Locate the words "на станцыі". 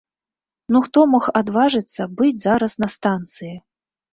2.85-3.55